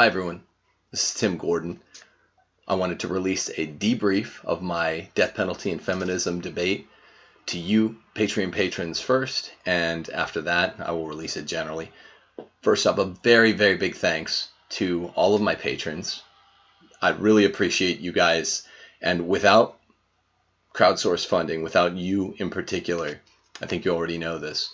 [0.00, 0.44] Hi, everyone.
[0.92, 1.80] This is Tim Gordon.
[2.68, 6.86] I wanted to release a debrief of my death penalty and feminism debate
[7.46, 11.90] to you, Patreon patrons, first, and after that, I will release it generally.
[12.62, 16.22] First up, a very, very big thanks to all of my patrons.
[17.02, 18.68] I really appreciate you guys,
[19.02, 19.80] and without
[20.74, 23.20] crowdsource funding, without you in particular,
[23.60, 24.70] I think you already know this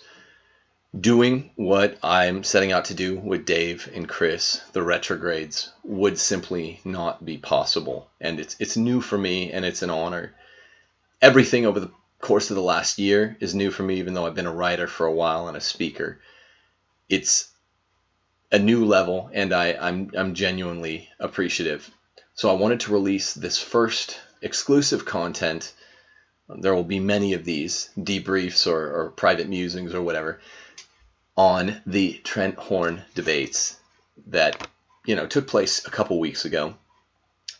[0.99, 6.79] doing what I'm setting out to do with Dave and Chris, the retrogrades, would simply
[6.85, 8.09] not be possible.
[8.21, 10.33] And it's it's new for me and it's an honor.
[11.21, 14.35] Everything over the course of the last year is new for me, even though I've
[14.35, 16.19] been a writer for a while and a speaker.
[17.09, 17.49] It's
[18.51, 21.89] a new level and I, I'm I'm genuinely appreciative.
[22.35, 25.73] So I wanted to release this first exclusive content.
[26.47, 30.39] There will be many of these debriefs or, or private musings or whatever
[31.37, 33.77] on the Trent Horn debates
[34.27, 34.67] that
[35.05, 36.75] you know took place a couple weeks ago,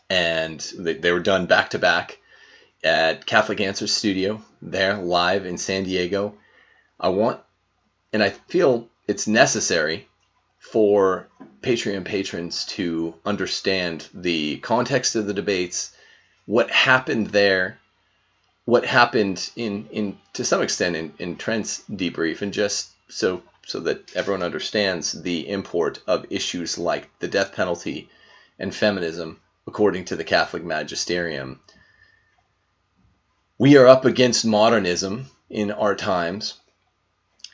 [0.09, 2.19] and they, they were done back to back
[2.83, 6.35] at Catholic Answers Studio there live in San Diego.
[6.99, 7.41] I want,
[8.13, 10.07] and I feel it's necessary
[10.59, 11.27] for
[11.61, 15.95] Patreon patrons to understand the context of the debates,
[16.45, 17.79] what happened there,
[18.65, 23.79] what happened in in to some extent in, in Trent's debrief, and just so so
[23.81, 28.09] that everyone understands the import of issues like the death penalty
[28.59, 31.59] and feminism according to the Catholic magisterium.
[33.57, 36.55] We are up against modernism in our times,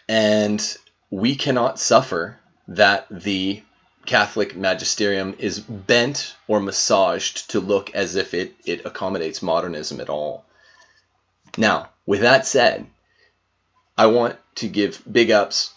[0.10, 0.78] and
[1.10, 2.38] we cannot suffer
[2.68, 3.64] that the
[4.06, 10.10] Catholic magisterium is bent or massaged to look as if it, it accommodates modernism at
[10.10, 10.44] all.
[11.58, 12.88] Now, with that said,
[13.98, 15.74] I want to give big ups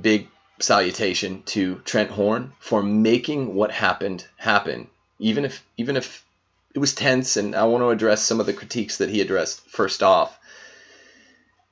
[0.00, 4.88] big salutation to Trent Horn for making what happened happen.
[5.18, 6.24] Even if even if
[6.74, 9.68] it was tense, and I want to address some of the critiques that he addressed
[9.68, 10.38] first off.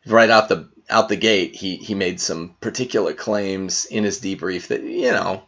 [0.06, 4.68] Right out the out the gate, he he made some particular claims in his debrief
[4.68, 5.42] that you know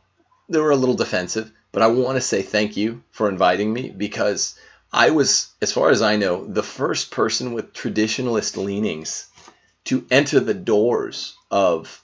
[0.49, 1.51] they were a little defensive.
[1.73, 4.59] But I want to say thank you for inviting me because
[4.93, 9.27] I was, as far as I know, the first person with traditionalist leanings
[9.85, 12.03] to enter the doors of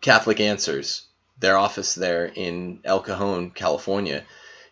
[0.00, 1.06] Catholic Answers,
[1.38, 4.24] their office there in El Cajon, California,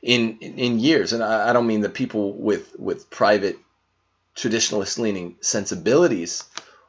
[0.02, 1.12] in in years.
[1.12, 3.58] And I, I don't mean that people with with private
[4.36, 6.44] traditionalist leaning sensibilities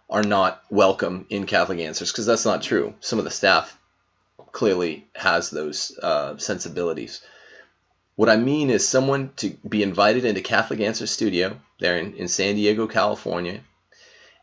[0.10, 2.94] are not welcome in Catholic Answers because that's not true.
[3.00, 3.78] Some of the staff
[4.52, 7.22] clearly has those uh, sensibilities.
[8.16, 12.28] What I mean is someone to be invited into Catholic Answers Studio there in, in
[12.28, 13.62] San Diego, California,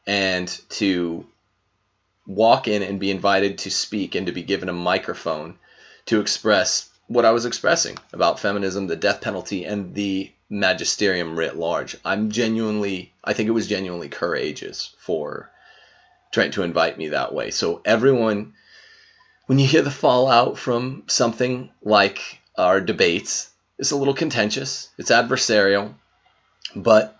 [0.07, 1.27] and to
[2.27, 5.59] walk in and be invited to speak and to be given a microphone
[6.07, 11.57] to express what I was expressing about feminism, the death penalty, and the magisterium writ
[11.57, 11.97] large.
[12.05, 15.51] I'm genuinely, I think it was genuinely courageous for
[16.33, 17.51] Trent to invite me that way.
[17.51, 18.55] So, everyone,
[19.47, 25.11] when you hear the fallout from something like our debates, it's a little contentious, it's
[25.11, 25.95] adversarial,
[26.75, 27.17] but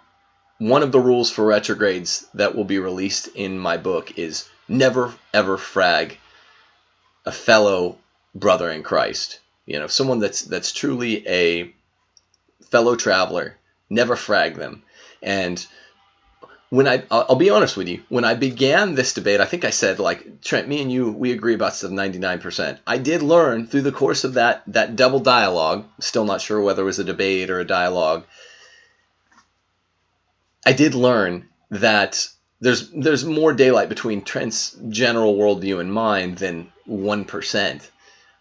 [0.59, 5.15] one of the rules for retrogrades that will be released in my book is never
[5.33, 6.19] ever frag
[7.25, 7.99] a fellow
[8.35, 9.41] brother in Christ.
[9.67, 11.75] You know, someone that's that's truly a
[12.71, 13.57] fellow traveler.
[13.89, 14.83] Never frag them.
[15.23, 15.65] And
[16.71, 19.71] when I, I'll be honest with you, when I began this debate, I think I
[19.71, 22.79] said like Trent, me and you, we agree about some 99%.
[22.87, 25.87] I did learn through the course of that that double dialogue.
[26.01, 28.25] Still not sure whether it was a debate or a dialogue.
[30.67, 32.29] I did learn that
[32.65, 37.91] there's there's more daylight between Trent's general worldview and mine than one percent,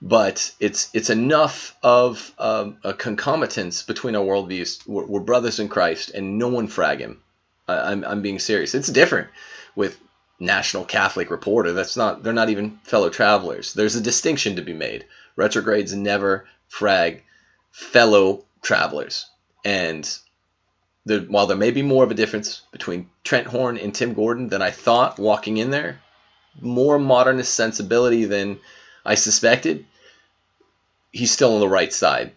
[0.02, 4.88] but it's it's enough of um, a concomitance between our worldviews.
[4.88, 7.22] We're, we're, brothers in Christ, and no one frag him.
[7.68, 8.74] I, I'm I'm being serious.
[8.74, 9.28] It's different
[9.76, 10.00] with
[10.40, 11.74] National Catholic Reporter.
[11.74, 13.74] That's not they're not even fellow travelers.
[13.74, 15.06] There's a distinction to be made.
[15.36, 17.24] Retrogrades never frag
[17.72, 19.26] fellow travelers,
[19.66, 20.10] and
[21.06, 24.50] there, while there may be more of a difference between Trent Horn and Tim Gordon
[24.50, 26.02] than I thought walking in there,
[26.62, 28.60] more modernist sensibility than
[29.06, 29.86] I suspected,
[31.12, 32.32] he's still on the right side.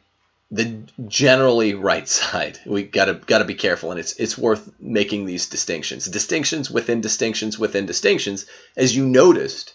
[0.51, 2.59] The generally right side.
[2.67, 6.07] We gotta gotta be careful, and it's it's worth making these distinctions.
[6.07, 8.47] Distinctions within distinctions within distinctions,
[8.77, 9.75] as you noticed,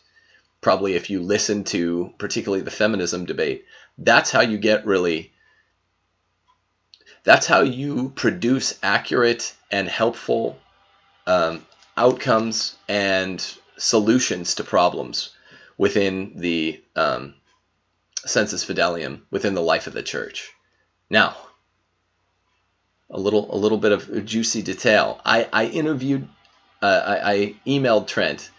[0.62, 3.66] probably if you listen to particularly the feminism debate,
[3.98, 5.32] that's how you get really
[7.24, 10.58] that's how you produce accurate and helpful
[11.28, 11.66] um,
[11.96, 13.46] outcomes and
[13.78, 15.32] solutions to problems
[15.78, 17.36] within the um,
[18.26, 20.52] sensus fidelium within the life of the church.
[21.10, 21.36] Now,
[23.10, 25.20] a little a little bit of juicy detail.
[25.26, 26.28] I, I interviewed,
[26.82, 28.50] uh, I, I emailed Trent.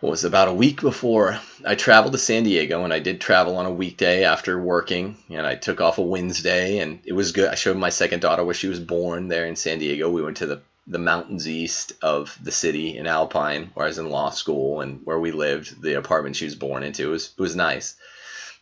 [0.00, 3.56] What was about a week before I traveled to San Diego, and I did travel
[3.56, 7.48] on a weekday after working, and I took off a Wednesday, and it was good.
[7.48, 10.10] I showed my second daughter where she was born there in San Diego.
[10.10, 13.98] We went to the the mountains east of the city in Alpine, where I was
[13.98, 17.08] in law school and where we lived, the apartment she was born into.
[17.08, 17.96] It was it was nice.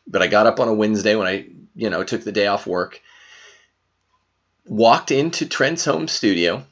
[0.06, 2.64] But I got up on a Wednesday when I, you know, took the day off
[2.64, 3.02] work,
[4.66, 6.64] walked into Trent's home studio,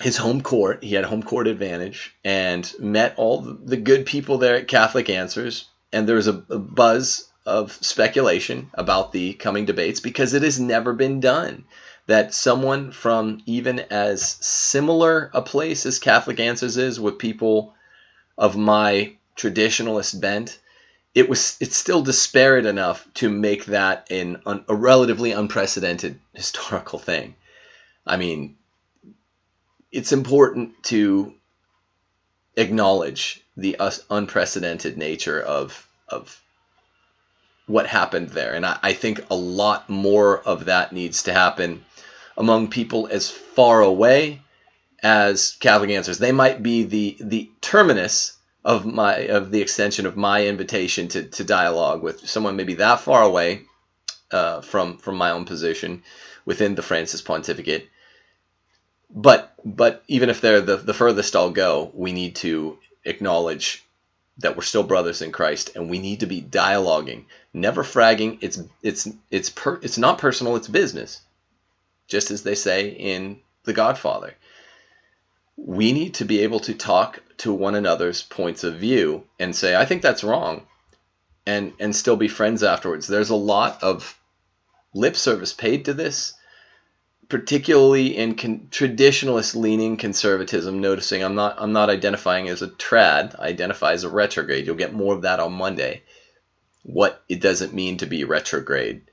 [0.00, 0.82] his home court.
[0.82, 5.66] He had home court advantage, and met all the good people there at Catholic Answers.
[5.92, 10.60] And there was a, a buzz of speculation about the coming debates because it has
[10.60, 11.64] never been done
[12.06, 17.74] that someone from even as similar a place as Catholic Answers is with people
[18.38, 20.58] of my traditionalist bent,
[21.14, 27.34] it was it's still disparate enough to make that an, a relatively unprecedented historical thing.
[28.06, 28.56] I mean,
[29.92, 31.34] it's important to
[32.56, 33.76] acknowledge the
[34.10, 36.40] unprecedented nature of of
[37.66, 41.84] what happened there, and I, I think a lot more of that needs to happen
[42.36, 44.42] among people as far away
[45.02, 46.18] as Catholic Answers.
[46.18, 51.24] They might be the the terminus of my of the extension of my invitation to,
[51.24, 53.62] to dialogue with someone maybe that far away
[54.30, 56.02] uh, from from my own position
[56.44, 57.88] within the Francis pontificate.
[59.14, 63.84] But but even if they're the, the furthest I'll go, we need to acknowledge
[64.38, 68.38] that we're still brothers in Christ and we need to be dialoguing, never fragging.
[68.40, 71.20] It's it's it's per, it's not personal, it's business
[72.12, 74.34] just as they say in The Godfather.
[75.56, 79.74] We need to be able to talk to one another's points of view and say,
[79.74, 80.66] I think that's wrong,
[81.46, 83.06] and, and still be friends afterwards.
[83.06, 84.18] There's a lot of
[84.94, 86.34] lip service paid to this,
[87.32, 90.82] particularly in con- traditionalist leaning conservatism.
[90.82, 93.34] Noticing I'm not I'm not identifying as a trad.
[93.38, 94.66] I identify as a retrograde.
[94.66, 96.02] You'll get more of that on Monday.
[96.82, 99.10] What it doesn't mean to be retrograde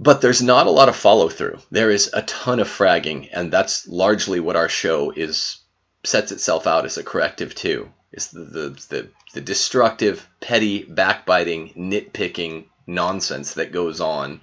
[0.00, 1.58] but there's not a lot of follow through.
[1.72, 5.58] There is a ton of fragging, and that's largely what our show is
[6.04, 7.90] sets itself out as a corrective to.
[8.12, 14.40] Is the the, the, the destructive, petty, backbiting, nitpicking nonsense that goes on,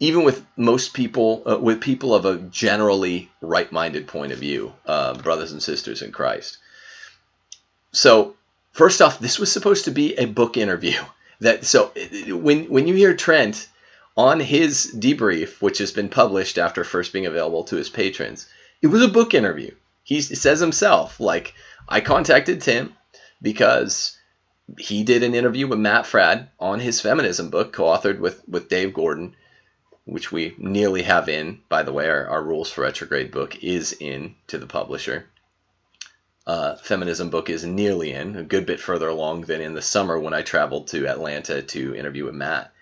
[0.00, 5.14] even with most people, uh, with people of a generally right-minded point of view, uh,
[5.14, 6.58] brothers and sisters in Christ.
[7.92, 8.34] So,
[8.72, 10.98] first off, this was supposed to be a book interview.
[11.42, 11.90] That so
[12.28, 13.66] when when you hear Trent
[14.14, 18.46] on his debrief, which has been published after first being available to his patrons,
[18.82, 19.74] it was a book interview.
[20.02, 21.54] He says himself, like,
[21.88, 22.94] I contacted Tim
[23.40, 24.18] because
[24.78, 28.68] he did an interview with Matt Fradd on his feminism book, co authored with, with
[28.68, 29.34] Dave Gordon,
[30.10, 31.60] which we nearly have in.
[31.68, 35.26] By the way, our, our Rules for Retrograde book is in to the publisher.
[36.46, 40.18] Uh, feminism book is nearly in, a good bit further along than in the summer
[40.18, 42.72] when I traveled to Atlanta to interview with Matt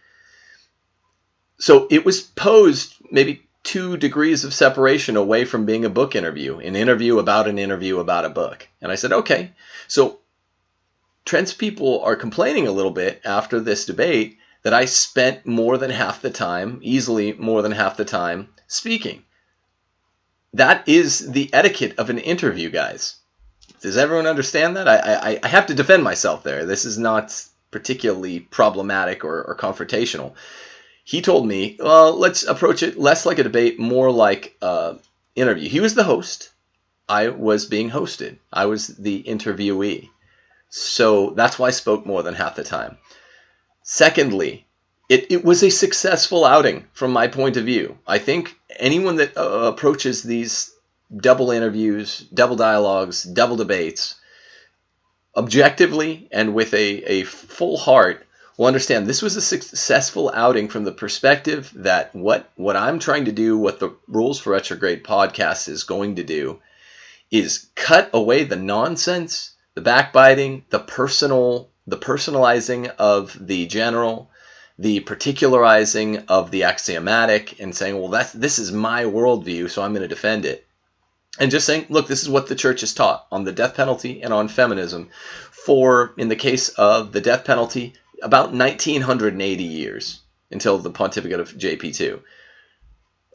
[1.59, 6.59] so it was posed maybe two degrees of separation away from being a book interview,
[6.59, 8.67] an interview about an interview about a book.
[8.81, 9.53] And I said, okay.
[9.89, 10.21] So
[11.25, 15.91] Trent's people are complaining a little bit after this debate that I spent more than
[15.91, 19.25] half the time, easily more than half the time, speaking.
[20.53, 23.17] That is the etiquette of an interview, guys.
[23.81, 24.87] Does everyone understand that?
[24.87, 26.67] I, I, I have to defend myself there.
[26.67, 27.34] This is not
[27.70, 30.34] particularly problematic or, or confrontational
[31.08, 35.01] he told me, well, let's approach it less like a debate, more like an
[35.34, 35.67] interview.
[35.67, 36.51] He was the host.
[37.08, 38.37] I was being hosted.
[38.53, 40.10] I was the interviewee.
[40.69, 42.98] So that's why I spoke more than half the time.
[43.91, 44.67] Secondly,
[45.09, 47.97] it, it was a successful outing from my point of view.
[48.07, 50.71] I think anyone that uh, approaches these
[51.17, 54.17] double interviews, double dialogues, double debates
[55.35, 58.27] objectively and with a, a full heart
[58.59, 63.25] will understand this was a successful outing from the perspective that what what I'm trying
[63.25, 66.61] to do, what the Rules for Retrograde podcast is going to do,
[67.31, 74.31] is cut away the nonsense, the backbiting, the personal, the personalizing of the general,
[74.79, 79.93] the particularizing of the axiomatic, and saying, well, that's this is my worldview, so I'm
[79.93, 80.67] going to defend it.
[81.41, 84.23] And just saying, look, this is what the church has taught on the death penalty
[84.23, 85.09] and on feminism.
[85.51, 91.53] For, in the case of the death penalty, about 1980 years until the pontificate of
[91.53, 92.21] JP2.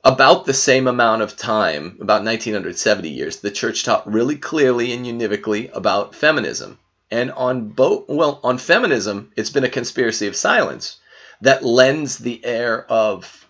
[0.04, 5.06] About the same amount of time, about 1970 years, the church taught really clearly and
[5.06, 6.78] univocally about feminism.
[7.12, 10.98] And on both, well, on feminism, it's been a conspiracy of silence
[11.42, 13.48] that lends the air of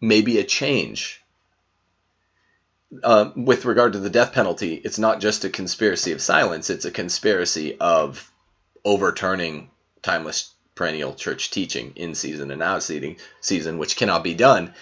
[0.00, 1.22] maybe a change.
[3.02, 6.84] Uh, with regard to the death penalty, it's not just a conspiracy of silence, it's
[6.84, 8.30] a conspiracy of
[8.84, 9.70] overturning
[10.02, 12.82] timeless perennial church teaching in season and out
[13.40, 14.72] season, which cannot be done.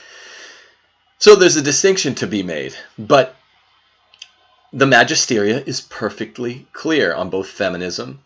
[1.19, 2.77] So there's a distinction to be made.
[2.99, 3.35] But
[4.73, 8.23] the Magisteria is perfectly clear on both feminism.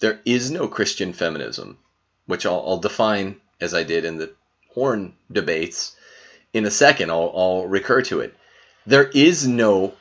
[0.00, 1.78] There is no Christian feminism,
[2.26, 4.32] which I'll, I'll define as I did in the
[4.74, 5.94] Horn debates
[6.52, 7.10] in a second.
[7.10, 8.34] I'll, I'll recur to it.
[8.86, 9.94] There is no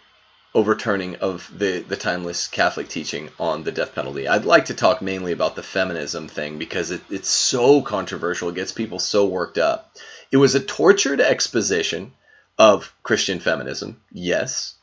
[0.55, 4.27] overturning of the, the timeless Catholic teaching on the death penalty.
[4.27, 8.49] I'd like to talk mainly about the feminism thing because it, it's so controversial.
[8.49, 9.95] It gets people so worked up.
[10.31, 12.13] It was a tortured exposition
[12.57, 14.75] of Christian feminism, yes.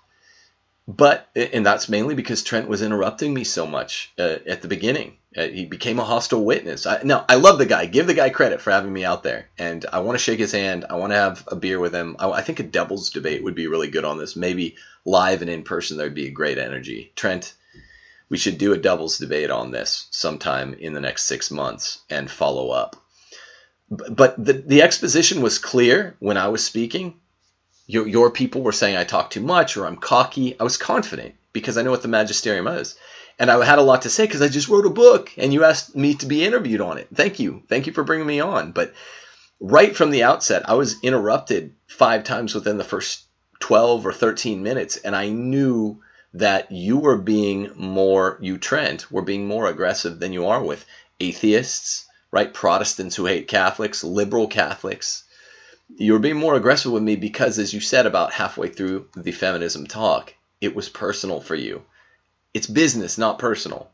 [0.97, 5.19] But, and that's mainly because Trent was interrupting me so much uh, at the beginning.
[5.37, 6.85] Uh, he became a hostile witness.
[6.85, 7.87] I, now, I love the guy.
[7.87, 9.51] Give the guy credit for having me out there.
[9.57, 10.87] And I want to shake his hand.
[10.91, 12.17] I want to have a beer with him.
[12.19, 14.35] I, I think a doubles debate would be really good on this.
[14.35, 17.13] Maybe live and in person, there'd be a great energy.
[17.15, 17.55] Trent,
[18.29, 22.29] we should do a doubles debate on this sometime in the next six months and
[22.29, 22.97] follow up.
[23.89, 27.21] But the, the exposition was clear when I was speaking
[27.91, 30.59] your, your people were saying I talk too much or I'm cocky.
[30.59, 32.97] I was confident because I know what the magisterium is.
[33.37, 35.65] And I had a lot to say because I just wrote a book and you
[35.65, 37.09] asked me to be interviewed on it.
[37.13, 37.63] Thank you.
[37.69, 38.71] Thank you for bringing me on.
[38.71, 38.95] But
[39.59, 43.25] right from the outset, I was interrupted five times within the first
[43.59, 44.97] 12 or 13 minutes.
[44.99, 46.01] And I knew
[46.35, 50.85] that you were being more, you, Trent, were being more aggressive than you are with
[51.19, 52.55] atheists, right?
[52.55, 55.25] Protestants who hate Catholics, liberal Catholics
[55.97, 59.33] you were being more aggressive with me because, as you said about halfway through the
[59.33, 61.83] feminism talk, it was personal for you.
[62.55, 63.91] It's business, not personal.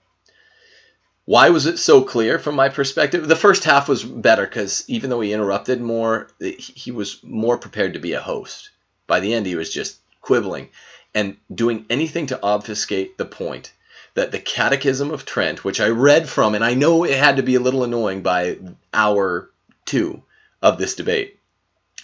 [1.24, 3.26] Why was it so clear from my perspective?
[3.26, 7.94] The first half was better because even though he interrupted more, he was more prepared
[7.94, 8.70] to be a host.
[9.06, 10.68] By the end, he was just quibbling
[11.14, 13.72] and doing anything to obfuscate the point
[14.14, 17.42] that the Catechism of Trent, which I read from, and I know it had to
[17.42, 18.58] be a little annoying by
[18.94, 19.50] hour
[19.84, 20.22] two
[20.62, 21.36] of this debate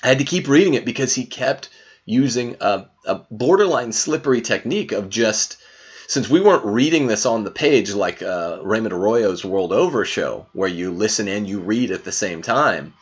[0.03, 1.69] I had to keep reading it because he kept
[2.05, 5.57] using a, a borderline slippery technique of just
[6.09, 10.47] since we weren't reading this on the page like uh, Raymond Arroyo's World Over show,
[10.53, 12.95] where you listen and you read at the same time,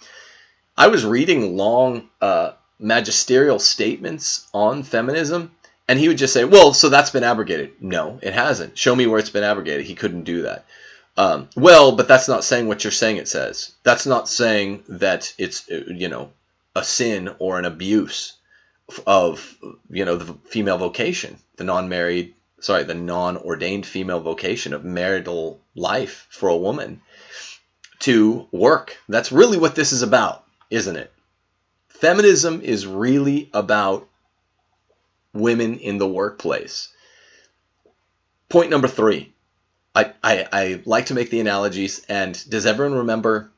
[0.77, 5.51] I was reading long uh, magisterial statements on feminism,
[5.89, 8.79] and he would just say, "Well, so that's been abrogated." No, it hasn't.
[8.79, 9.87] Show me where it's been abrogated.
[9.87, 10.67] He couldn't do that.
[11.17, 13.73] Um, well, but that's not saying what you're saying it says.
[13.83, 16.31] That's not saying that it's you know
[16.75, 18.37] a sin or an abuse
[19.07, 19.57] of
[19.89, 26.27] you know the female vocation, the non-married, sorry, the non-ordained female vocation of marital life
[26.31, 27.01] for a woman
[28.01, 28.97] to work.
[29.09, 31.13] That's really what this is about, isn't it?
[31.89, 34.09] Feminism is really about
[35.33, 36.93] women in the workplace.
[38.49, 39.33] Point number three.
[39.95, 43.51] I, I, I like to make the analogies, and does everyone remember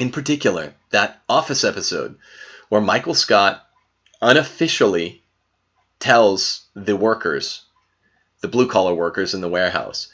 [0.00, 2.16] in particular, that Office episode
[2.70, 3.66] where Michael Scott
[4.22, 5.22] unofficially
[5.98, 7.66] tells the workers,
[8.40, 10.10] the blue collar workers in the warehouse,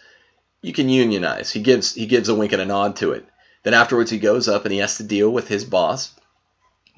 [0.61, 1.53] you can unionize.
[1.53, 3.25] He gives he gives a wink and a nod to it.
[3.63, 6.13] Then afterwards he goes up and he has to deal with his boss,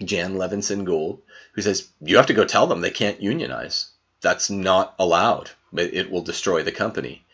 [0.03, 1.21] Jan Levinson Gould,
[1.53, 3.91] who says, You have to go tell them they can't unionize.
[4.23, 5.51] That's not allowed.
[5.77, 7.27] It will destroy the company.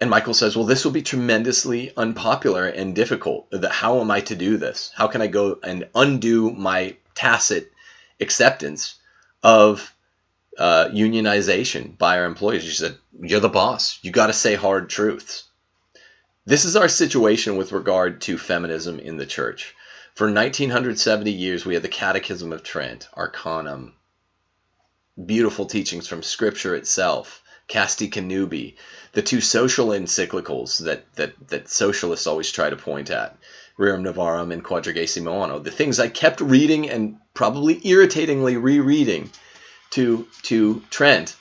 [0.00, 3.52] And Michael says, Well, this will be tremendously unpopular and difficult.
[3.70, 4.90] How am I to do this?
[4.94, 7.70] How can I go and undo my tacit
[8.18, 8.94] acceptance
[9.42, 9.94] of
[10.56, 12.64] uh, unionization by our employees?
[12.64, 13.98] She said, You're the boss.
[14.02, 15.44] You got to say hard truths.
[16.46, 19.74] This is our situation with regard to feminism in the church.
[20.14, 23.94] For 1970 years, we had the Catechism of Trent, Arcanum,
[25.26, 28.74] beautiful teachings from Scripture itself, Casti Connubii,
[29.12, 33.38] the two social encyclicals that, that, that socialists always try to point at,
[33.78, 39.30] Rerum Novarum and Quadragesimo Anno, the things I kept reading and probably irritatingly rereading
[39.90, 41.36] to, to Trent,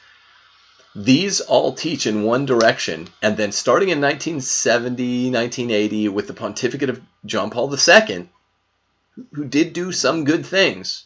[0.95, 3.07] these all teach in one direction.
[3.23, 8.29] And then starting in 1970, 1980, with the pontificate of John Paul II,
[9.33, 11.05] who did do some good things,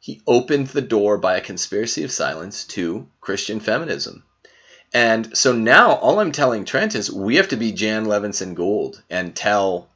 [0.00, 4.24] he opened the door by a conspiracy of silence to Christian feminism.
[4.92, 9.02] And so now all I'm telling Trent is we have to be Jan Levinson Gould
[9.10, 9.88] and tell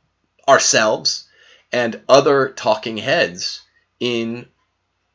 [0.47, 1.29] ourselves
[1.73, 3.63] and other talking heads
[4.01, 4.47] in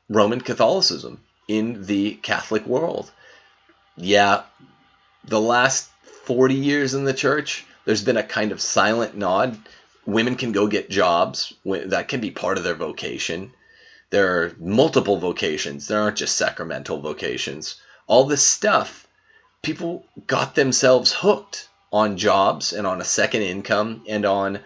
[0.10, 3.12] Roman Catholicism, in the Catholic world.
[3.96, 4.44] Yeah,
[5.26, 5.90] the last
[6.26, 9.58] 40 years in the church, there's been a kind of silent nod.
[10.06, 11.54] Women can go get jobs.
[11.66, 13.52] That can be part of their vocation.
[14.10, 15.88] There are multiple vocations.
[15.88, 17.76] There aren't just sacramental vocations.
[18.08, 19.07] All this stuff,
[19.62, 24.60] people got themselves hooked on jobs and on a second income and on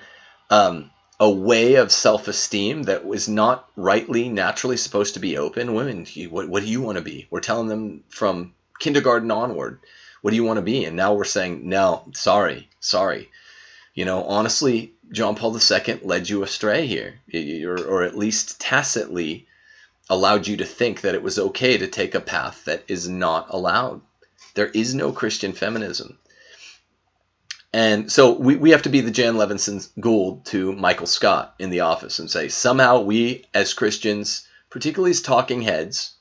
[0.50, 5.74] um, a way of self-esteem that was not rightly naturally supposed to be open.
[5.74, 7.28] Women what, what do you want to be?
[7.30, 9.80] We're telling them from kindergarten onward
[10.22, 10.86] what do you want to be?
[10.86, 13.30] And now we're saying no sorry sorry.
[13.94, 17.20] You know honestly john paul ii led you astray here.
[17.66, 19.48] Or, or at least tacitly
[20.10, 23.48] allowed you to think that it was okay to take a path that is not
[23.50, 24.02] allowed
[24.54, 26.18] there is no christian feminism
[27.74, 31.70] and so we, we have to be the Jan Levinson Gould to Michael Scott in
[31.70, 36.14] the office and say, somehow we as Christians, particularly as talking heads,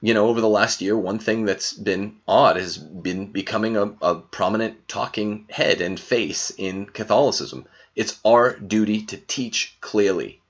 [0.00, 3.92] you know, over the last year, one thing that's been odd has been becoming a,
[4.02, 7.66] a prominent talking head and face in Catholicism.
[7.94, 10.40] It's our duty to teach clearly,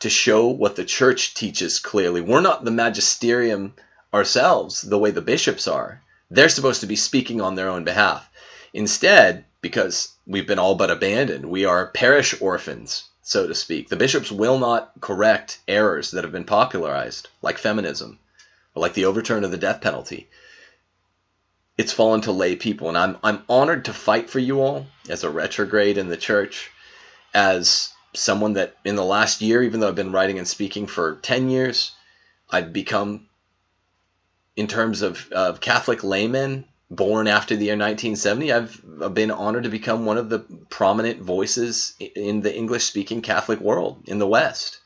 [0.00, 2.20] to show what the church teaches clearly.
[2.20, 3.74] We're not the magisterium
[4.12, 6.02] ourselves, the way the bishops are.
[6.30, 8.28] They're supposed to be speaking on their own behalf.
[8.72, 13.88] Instead, because we've been all but abandoned, we are parish orphans, so to speak.
[13.88, 18.18] The bishops will not correct errors that have been popularized, like feminism,
[18.74, 20.28] or like the overturn of the death penalty.
[21.76, 25.24] It's fallen to lay people, and I'm I'm honored to fight for you all as
[25.24, 26.70] a retrograde in the church,
[27.32, 31.16] as someone that in the last year, even though I've been writing and speaking for
[31.22, 31.92] 10 years,
[32.50, 33.28] I've become,
[34.60, 39.70] in terms of, of Catholic laymen, born after the year 1970, I've been honored to
[39.70, 44.78] become one of the prominent voices in the English speaking Catholic world in the West.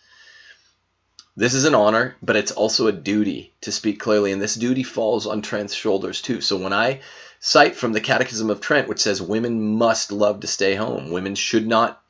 [1.36, 4.84] This is an honor, but it's also a duty to speak clearly, and this duty
[4.84, 6.40] falls on Trent's shoulders too.
[6.40, 7.00] So when I
[7.40, 11.34] cite from the Catechism of Trent, which says women must love to stay home, women
[11.34, 12.00] should not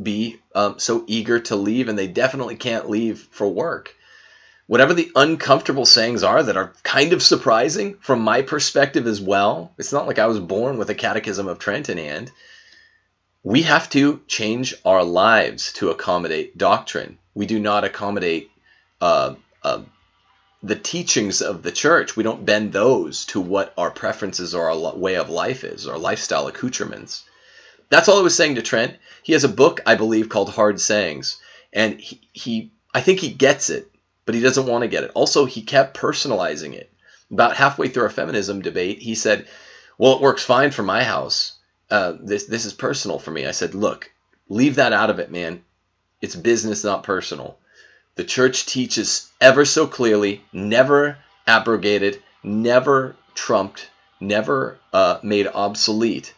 [0.00, 3.96] be um, so eager to leave, and they definitely can't leave for work
[4.66, 9.72] whatever the uncomfortable sayings are that are kind of surprising from my perspective as well.
[9.78, 12.30] It's not like I was born with a catechism of Trent in hand.
[13.42, 17.18] We have to change our lives to accommodate doctrine.
[17.34, 18.50] We do not accommodate
[19.02, 19.82] uh, uh,
[20.62, 22.16] the teachings of the church.
[22.16, 25.98] We don't bend those to what our preferences or our way of life is, our
[25.98, 27.24] lifestyle accoutrements.
[27.90, 28.96] That's all I was saying to Trent.
[29.22, 31.36] He has a book, I believe, called Hard Sayings,
[31.70, 33.90] and he, he I think he gets it
[34.26, 35.10] but he doesn't want to get it.
[35.14, 36.90] Also, he kept personalizing it.
[37.30, 39.46] About halfway through our feminism debate, he said,
[39.98, 41.52] "Well, it works fine for my house.
[41.90, 44.10] Uh, this this is personal for me." I said, "Look,
[44.48, 45.62] leave that out of it, man.
[46.20, 47.58] It's business, not personal.
[48.16, 53.88] The church teaches ever so clearly, never abrogated, never trumped,
[54.20, 56.34] never uh, made obsolete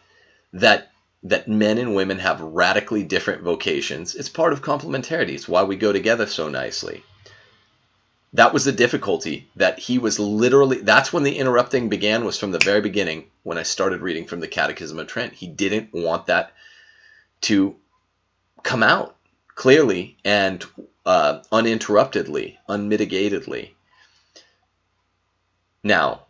[0.53, 0.91] that."
[1.23, 4.13] That men and women have radically different vocations.
[4.13, 5.33] It's part of complementarity.
[5.33, 7.03] It's why we go together so nicely
[8.33, 12.51] that was the difficulty that he was literally that's when the interrupting began was from
[12.51, 15.33] the very beginning when i started reading from the catechism of trent.
[15.33, 16.51] He didn't want that
[17.41, 17.75] to
[18.63, 19.15] come out
[19.55, 20.63] clearly and
[21.05, 23.71] uh, uninterruptedly unmitigatedly.
[25.83, 26.23] Now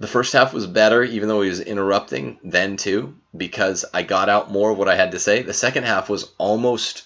[0.00, 4.28] the first half was better even though he was interrupting then too because i got
[4.28, 5.42] out more of what i had to say.
[5.42, 7.04] The second half was almost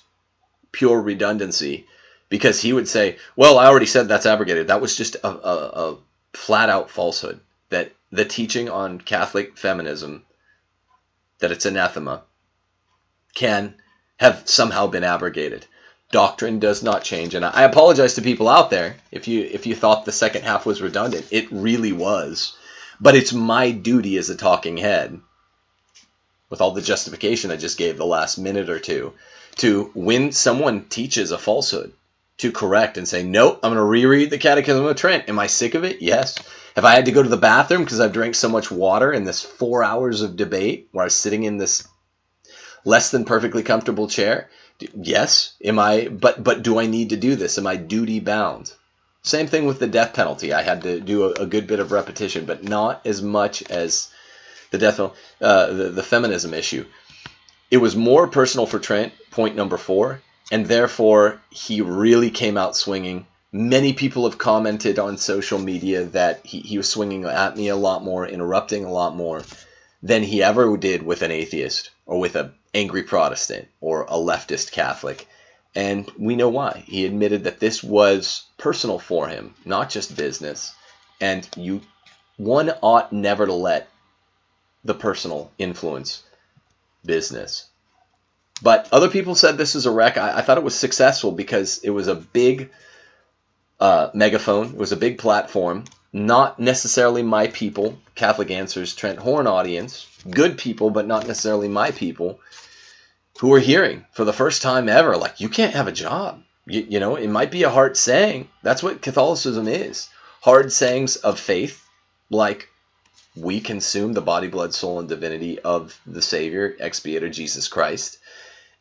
[0.70, 1.86] pure redundancy
[2.32, 5.56] because he would say, "Well, I already said that's abrogated." That was just a, a,
[5.84, 5.98] a
[6.32, 7.40] flat out falsehood.
[7.68, 10.24] That the teaching on Catholic feminism,
[11.40, 12.22] that it's anathema,
[13.34, 13.74] can
[14.16, 15.66] have somehow been abrogated.
[16.10, 19.74] Doctrine does not change, and I apologize to people out there if you if you
[19.74, 21.26] thought the second half was redundant.
[21.30, 22.56] It really was,
[22.98, 25.20] but it's my duty as a talking head,
[26.48, 29.12] with all the justification I just gave the last minute or two,
[29.56, 31.92] to when someone teaches a falsehood,
[32.42, 35.28] to correct and say, nope, I'm going to reread the Catechism of Trent.
[35.28, 36.02] Am I sick of it?
[36.02, 36.36] Yes.
[36.74, 39.24] Have I had to go to the bathroom because I've drank so much water in
[39.24, 41.86] this four hours of debate where I was sitting in this
[42.84, 44.50] less than perfectly comfortable chair?
[44.80, 45.54] Yes.
[45.62, 46.08] Am I?
[46.08, 47.58] But but do I need to do this?
[47.58, 48.72] Am I duty bound?
[49.22, 50.52] Same thing with the death penalty.
[50.52, 54.08] I had to do a, a good bit of repetition, but not as much as
[54.72, 56.86] the death uh, the, the feminism issue.
[57.70, 59.12] It was more personal for Trent.
[59.30, 60.20] Point number four
[60.52, 63.26] and therefore he really came out swinging.
[63.50, 67.76] Many people have commented on social media that he, he was swinging at me a
[67.76, 69.42] lot more, interrupting a lot more
[70.02, 74.72] than he ever did with an atheist or with an angry Protestant or a leftist
[74.72, 75.26] Catholic.
[75.74, 76.84] And we know why.
[76.86, 80.74] He admitted that this was personal for him, not just business.
[81.18, 81.80] And you
[82.36, 83.88] one ought never to let
[84.84, 86.22] the personal influence
[87.06, 87.68] business.
[88.60, 90.16] But other people said this was a wreck.
[90.16, 92.70] I, I thought it was successful because it was a big
[93.80, 95.84] uh, megaphone, it was a big platform.
[96.12, 101.90] Not necessarily my people, Catholic Answers, Trent Horn audience, good people, but not necessarily my
[101.90, 102.38] people,
[103.40, 106.42] who are hearing for the first time ever, like, you can't have a job.
[106.66, 108.48] You, you know, it might be a hard saying.
[108.62, 110.10] That's what Catholicism is
[110.42, 111.86] hard sayings of faith,
[112.28, 112.68] like
[113.36, 118.18] we consume the body, blood, soul, and divinity of the Savior, expiator Jesus Christ,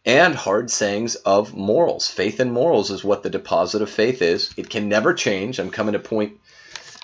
[0.05, 2.07] and hard sayings of morals.
[2.07, 4.53] Faith and morals is what the deposit of faith is.
[4.57, 5.59] It can never change.
[5.59, 6.39] I'm coming to point,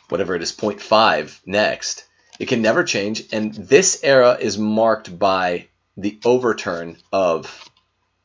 [0.10, 2.05] whatever it is, point five next.
[2.39, 3.23] It can never change.
[3.31, 7.69] And this era is marked by the overturn of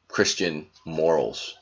[0.09, 1.57] Christian morals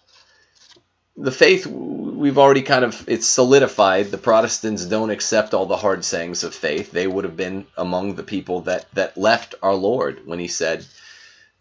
[1.20, 6.04] the faith we've already kind of it's solidified the protestants don't accept all the hard
[6.04, 10.26] sayings of faith they would have been among the people that that left our lord
[10.26, 10.84] when he said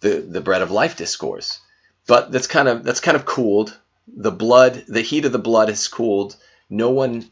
[0.01, 1.59] the the bread of life discourse
[2.07, 5.69] but that's kind of that's kind of cooled the blood the heat of the blood
[5.69, 6.35] has cooled
[6.69, 7.29] no one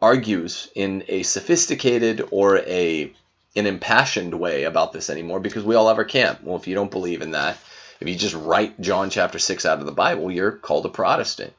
[0.00, 3.12] argues in a sophisticated or a
[3.56, 6.74] an impassioned way about this anymore because we all have our camp well if you
[6.74, 7.58] don't believe in that
[8.00, 11.52] if you just write John chapter 6 out of the Bible, you're called a Protestant.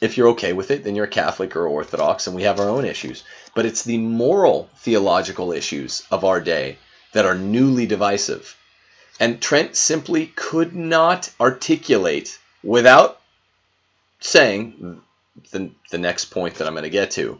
[0.00, 2.68] If you're okay with it, then you're a Catholic or Orthodox, and we have our
[2.68, 3.24] own issues.
[3.54, 6.78] But it's the moral theological issues of our day
[7.12, 8.56] that are newly divisive.
[9.18, 13.20] And Trent simply could not articulate without
[14.20, 15.00] saying
[15.50, 17.38] the, the next point that I'm going to get to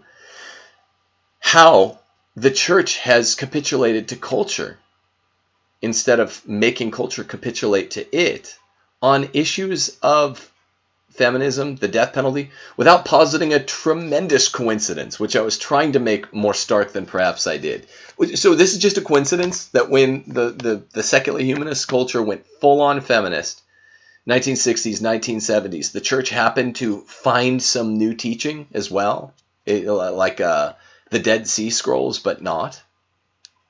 [1.41, 1.99] how
[2.37, 4.79] the church has capitulated to culture
[5.83, 8.57] instead of making culture capitulate to it
[9.03, 10.53] on issues of
[11.11, 16.33] feminism, the death penalty, without positing a tremendous coincidence, which I was trying to make
[16.33, 17.87] more stark than perhaps I did.
[18.35, 22.47] So this is just a coincidence that when the, the, the secular humanist culture went
[22.61, 23.63] full on feminist,
[24.29, 29.35] 1960s, 1970s, the church happened to find some new teaching as well,
[29.67, 30.75] it, like uh,
[31.11, 32.81] the Dead Sea Scrolls, but not.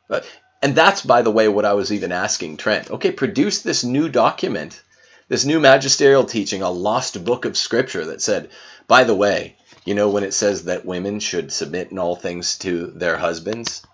[0.09, 0.27] But
[0.63, 2.91] and that's, by the way, what I was even asking Trent.
[2.91, 4.83] Okay, produce this new document,
[5.31, 8.51] this new magisterial teaching, a lost book of scripture that said,
[8.89, 12.59] by the way, you know, when it says that women should submit in all things
[12.59, 13.87] to their husbands,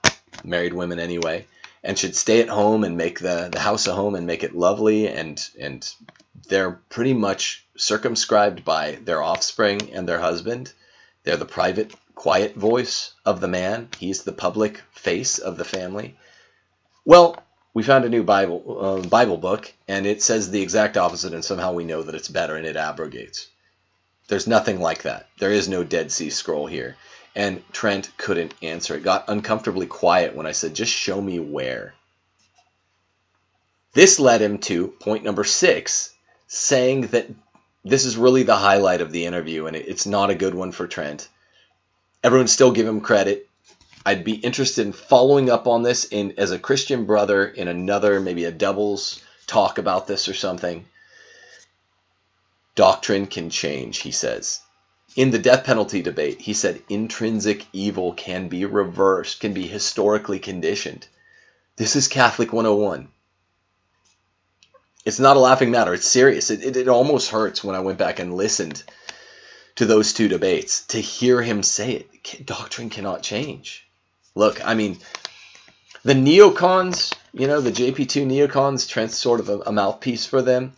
[0.42, 1.46] married women anyway,
[1.84, 4.56] and should stay at home and make the, the house a home and make it
[4.56, 5.92] lovely, and, and
[6.48, 10.72] they're pretty much circumscribed by their offspring and their husband.
[11.24, 16.16] They're the private, quiet voice of the man, he's the public face of the family.
[17.04, 17.36] Well,
[17.76, 21.44] we found a new Bible uh, Bible book, and it says the exact opposite, and
[21.44, 23.48] somehow we know that it's better, and it abrogates.
[24.28, 25.28] There's nothing like that.
[25.40, 26.96] There is no Dead Sea Scroll here.
[27.34, 28.96] And Trent couldn't answer.
[28.96, 31.92] It got uncomfortably quiet when I said, just show me where.
[33.92, 36.14] This led him to point number six,
[36.48, 37.28] saying that
[37.84, 40.86] this is really the highlight of the interview, and it's not a good one for
[40.86, 41.28] Trent.
[42.24, 43.45] Everyone still give him credit.
[44.06, 48.20] I'd be interested in following up on this in as a Christian brother in another
[48.20, 50.84] maybe a doubles talk about this or something.
[52.76, 54.60] Doctrine can change, he says.
[55.16, 60.38] In the death penalty debate, he said intrinsic evil can be reversed, can be historically
[60.38, 61.08] conditioned.
[61.74, 63.08] This is Catholic 101.
[65.04, 65.94] It's not a laughing matter.
[65.94, 66.52] It's serious.
[66.52, 68.84] It, it, it almost hurts when I went back and listened
[69.74, 72.46] to those two debates to hear him say it.
[72.46, 73.82] Doctrine cannot change.
[74.36, 74.98] Look, I mean,
[76.04, 80.74] the neocons, you know, the JP2 neocons, Trent's sort of a, a mouthpiece for them,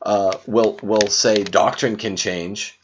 [0.00, 2.78] uh, will will say doctrine can change.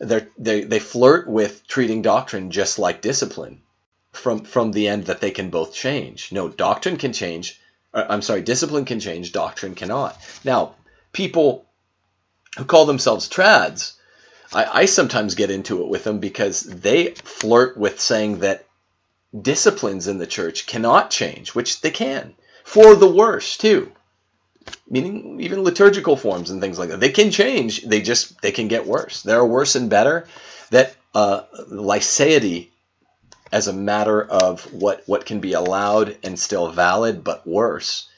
[0.00, 3.62] They're, they they flirt with treating doctrine just like discipline,
[4.12, 6.32] from from the end that they can both change.
[6.32, 7.60] No, doctrine can change.
[7.94, 9.30] Uh, I'm sorry, discipline can change.
[9.30, 10.20] Doctrine cannot.
[10.44, 10.74] Now,
[11.12, 11.64] people
[12.58, 13.92] who call themselves trads,
[14.52, 18.66] I, I sometimes get into it with them because they flirt with saying that
[19.38, 23.92] disciplines in the church cannot change, which they can, for the worse too.
[24.88, 27.00] Meaning even liturgical forms and things like that.
[27.00, 29.22] They can change, they just they can get worse.
[29.22, 30.26] There are worse and better
[30.70, 32.68] that uh, liceity
[33.52, 38.08] as a matter of what, what can be allowed and still valid, but worse,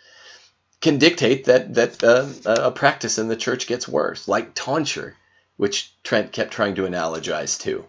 [0.80, 5.14] can dictate that that uh, a practice in the church gets worse, like tonsure,
[5.56, 7.84] which Trent kept trying to analogize to.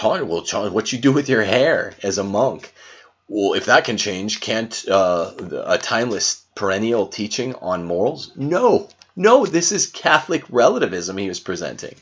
[0.00, 2.72] Well, what you do with your hair as a monk?
[3.28, 5.32] Well, if that can change, can't uh,
[5.64, 8.32] a timeless perennial teaching on morals?
[8.36, 11.94] No, no, this is Catholic relativism he was presenting.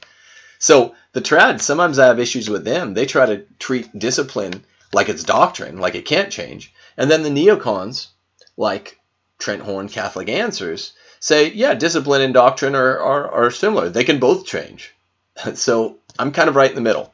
[0.59, 2.95] So the trad, sometimes I have issues with them.
[2.95, 6.73] They try to treat discipline like it's doctrine, like it can't change.
[6.97, 8.09] And then the neocons,
[8.57, 8.99] like
[9.39, 13.89] Trent Horn Catholic Answers, say, yeah, discipline and doctrine are, are, are similar.
[13.89, 14.95] They can both change.
[15.55, 17.13] so I'm kind of right in the middle.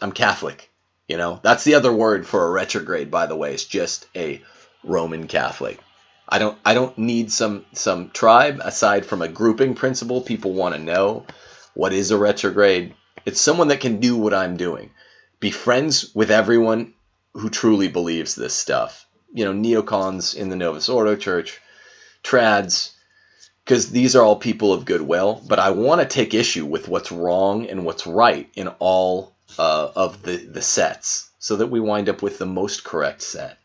[0.00, 0.70] I'm Catholic.
[1.06, 3.54] You know, that's the other word for a retrograde, by the way.
[3.54, 4.42] It's just a
[4.84, 5.80] Roman Catholic.
[6.28, 10.20] I don't I don't need some some tribe aside from a grouping principle.
[10.20, 11.24] People want to know
[11.74, 12.94] what is a retrograde.
[13.24, 14.90] It's someone that can do what I'm doing.
[15.40, 16.92] Be friends with everyone
[17.34, 19.06] who truly believes this stuff.
[19.32, 21.60] You know, neocons in the Novus Ordo Church,
[22.22, 22.92] trads,
[23.64, 25.42] because these are all people of goodwill.
[25.46, 29.90] But I want to take issue with what's wrong and what's right in all uh,
[29.94, 33.58] of the, the sets so that we wind up with the most correct set.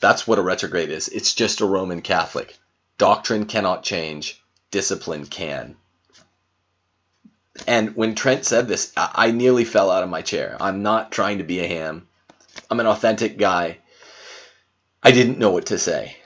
[0.00, 1.08] That's what a retrograde is.
[1.08, 2.56] It's just a Roman Catholic.
[2.96, 5.76] Doctrine cannot change, discipline can.
[7.66, 10.56] And when Trent said this, I nearly fell out of my chair.
[10.60, 12.06] I'm not trying to be a ham.
[12.70, 13.78] I'm an authentic guy.
[15.02, 16.16] I didn't know what to say.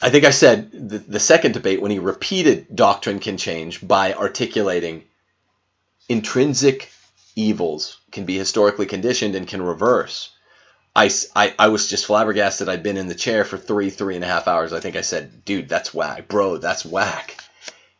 [0.00, 4.14] I think I said the, the second debate when he repeated doctrine can change by
[4.14, 5.04] articulating
[6.08, 6.90] intrinsic
[7.36, 10.30] evils can be historically conditioned and can reverse.
[10.94, 12.68] I, I, I was just flabbergasted.
[12.68, 14.72] I'd been in the chair for three, three and a half hours.
[14.72, 16.28] I think I said, dude, that's whack.
[16.28, 17.42] Bro, that's whack.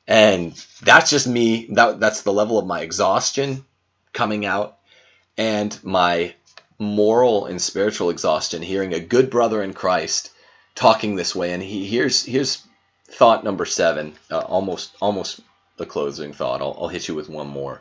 [0.07, 1.69] And that's just me.
[1.71, 3.65] That, that's the level of my exhaustion
[4.13, 4.79] coming out
[5.39, 6.35] and my
[6.79, 10.31] moral and spiritual exhaustion hearing a good brother in Christ
[10.75, 11.53] talking this way.
[11.53, 12.63] And he here's here's
[13.07, 15.41] thought number seven, uh, almost almost
[15.77, 16.61] the closing thought.
[16.61, 17.81] I'll, I'll hit you with one more.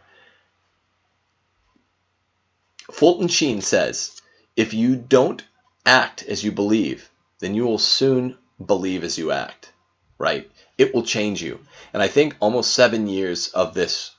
[3.01, 4.21] Fulton Sheen says,
[4.55, 5.43] if you don't
[5.87, 7.09] act as you believe,
[7.39, 9.71] then you will soon believe as you act,
[10.19, 10.47] right?
[10.77, 11.61] It will change you.
[11.93, 14.11] And I think almost seven years of this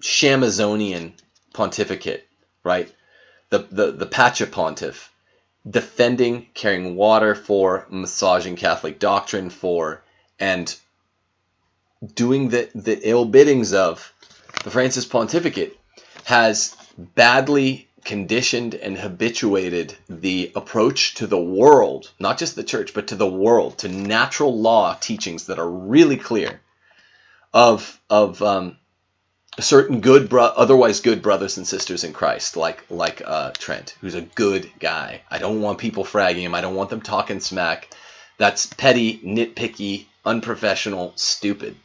[0.00, 1.12] Shamazonian
[1.52, 2.26] pontificate,
[2.64, 2.90] right?
[3.50, 5.12] The, the, the Pacha pontiff,
[5.68, 10.02] defending carrying water for, massaging Catholic doctrine for,
[10.38, 10.74] and
[12.14, 14.10] doing the, the ill biddings of
[14.64, 15.78] the Francis pontificate
[16.24, 23.08] has badly conditioned and habituated the approach to the world, not just the church, but
[23.08, 26.60] to the world, to natural law teachings that are really clear
[27.52, 28.76] of of um,
[29.58, 34.14] certain good, bro- otherwise good brothers and sisters in Christ, like like uh, Trent, who's
[34.14, 35.22] a good guy.
[35.30, 36.54] I don't want people fragging him.
[36.54, 37.94] I don't want them talking smack.
[38.38, 41.76] That's petty, nitpicky, unprofessional, stupid.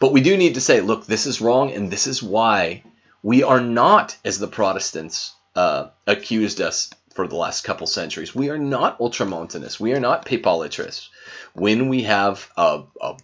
[0.00, 2.84] But we do need to say, look, this is wrong, and this is why
[3.22, 8.34] we are not, as the Protestants uh, accused us for the last couple centuries.
[8.34, 9.80] We are not ultramontanists.
[9.80, 11.08] We are not papolatrists.
[11.52, 13.16] When we have a, a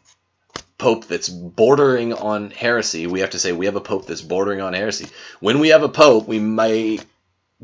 [0.78, 4.60] pope that's bordering on heresy, we have to say we have a pope that's bordering
[4.60, 5.06] on heresy.
[5.40, 7.04] When we have a pope, we might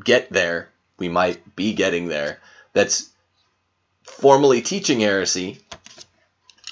[0.02, 0.68] get there.
[0.98, 2.38] We might be getting there.
[2.72, 3.10] That's
[4.04, 5.58] formally teaching heresy.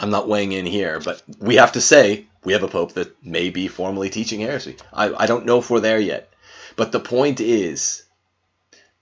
[0.00, 3.24] I'm not weighing in here, but we have to say we have a pope that
[3.24, 4.76] may be formally teaching heresy.
[4.92, 6.30] I, I don't know if we're there yet.
[6.78, 8.04] But the point is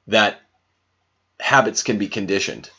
[0.07, 0.41] that
[1.39, 2.71] habits can be conditioned.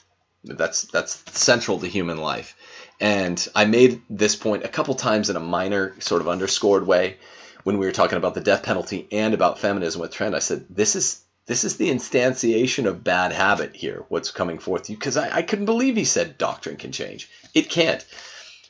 [0.44, 2.56] That's that's central to human life.
[3.00, 7.18] And I made this point a couple times in a minor, sort of underscored way
[7.64, 10.34] when we were talking about the death penalty and about feminism with Trent.
[10.34, 14.04] I said this is this is the instantiation of bad habit here.
[14.10, 17.30] What's coming forth because I, I couldn't believe he said doctrine can change.
[17.54, 18.04] It can't.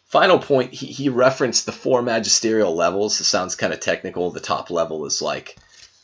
[0.08, 0.74] Final point.
[0.74, 3.22] He, he referenced the four magisterial levels.
[3.22, 4.30] It sounds kind of technical.
[4.30, 5.58] The top level is like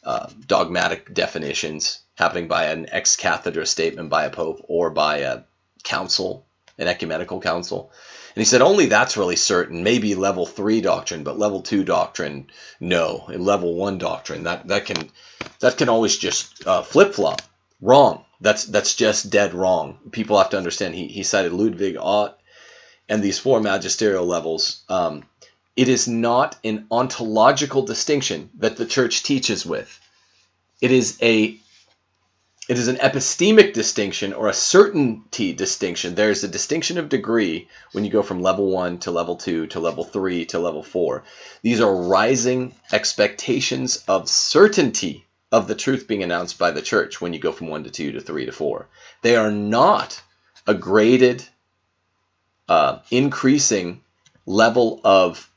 [0.05, 5.41] uh, dogmatic definitions happening by an ex cathedra statement by a pope or by a
[5.83, 6.45] council,
[6.77, 7.91] an ecumenical council.
[8.35, 9.83] And he said only that's really certain.
[9.83, 12.47] Maybe level three doctrine, but level two doctrine,
[12.79, 13.25] no.
[13.27, 15.09] And level one doctrine, that that can
[15.59, 17.41] that can always just uh, flip flop.
[17.79, 18.25] Wrong.
[18.41, 19.99] That's that's just dead wrong.
[20.11, 20.95] People have to understand.
[20.95, 22.39] He he cited Ludwig Ott
[23.07, 24.83] and these four magisterial levels.
[24.89, 25.23] Um,
[25.75, 29.99] it is not an ontological distinction that the church teaches with.
[30.81, 31.57] It is a
[32.69, 36.15] it is an epistemic distinction or a certainty distinction.
[36.15, 39.79] There's a distinction of degree when you go from level 1 to level 2 to
[39.81, 41.23] level 3 to level 4.
[41.62, 47.33] These are rising expectations of certainty of the truth being announced by the church when
[47.33, 48.88] you go from 1 to 2 to 3 to 4.
[49.23, 50.21] They are not
[50.65, 51.43] a graded,
[52.69, 54.01] uh, increasing
[54.45, 55.49] level of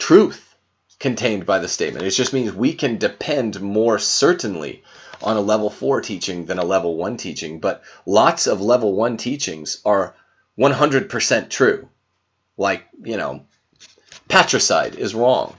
[0.00, 0.56] truth
[0.98, 2.04] contained by the statement.
[2.04, 4.82] It just means we can depend more certainly
[5.22, 9.16] on a level 4 teaching than a level 1 teaching, but lots of level 1
[9.16, 10.14] teachings are
[10.58, 11.88] 100% true.
[12.56, 13.46] Like, you know,
[14.28, 15.54] patricide is wrong.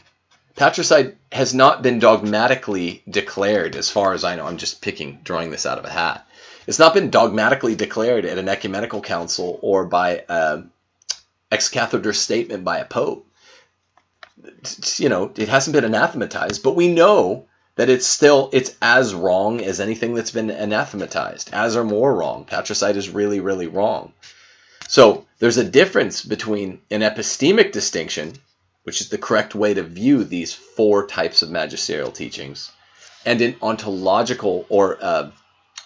[0.55, 4.45] Patricide has not been dogmatically declared, as far as I know.
[4.45, 6.27] I'm just picking, drawing this out of a hat.
[6.67, 10.69] It's not been dogmatically declared at an ecumenical council or by an
[11.51, 13.27] ex cathedra statement by a pope.
[14.97, 19.61] You know, it hasn't been anathematized, but we know that it's still it's as wrong
[19.61, 22.45] as anything that's been anathematized, as or more wrong.
[22.45, 24.13] Patricide is really, really wrong.
[24.87, 28.33] So there's a difference between an epistemic distinction,
[28.83, 32.71] which is the correct way to view these four types of magisterial teachings,
[33.25, 35.31] and an ontological or uh,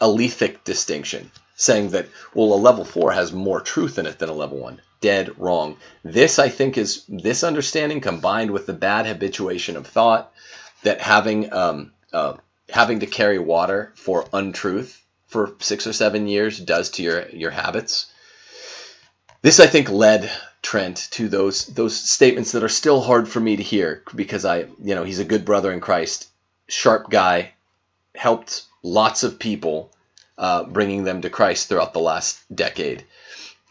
[0.01, 4.33] alethic distinction, saying that, well, a level four has more truth in it than a
[4.33, 4.81] level one.
[5.01, 5.77] Dead wrong.
[6.03, 10.31] This, I think, is this understanding combined with the bad habituation of thought
[10.83, 12.37] that having um, uh,
[12.69, 17.51] having to carry water for untruth for six or seven years does to your your
[17.51, 18.11] habits.
[19.41, 23.57] This, I think, led Trent to those those statements that are still hard for me
[23.57, 26.27] to hear because I, you know, he's a good brother in Christ,
[26.67, 27.51] sharp guy,
[28.15, 29.91] helped lots of people,
[30.37, 33.05] uh, bringing them to Christ throughout the last decade.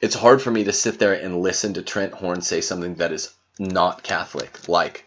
[0.01, 3.13] It's hard for me to sit there and listen to Trent Horn say something that
[3.13, 5.05] is not Catholic, like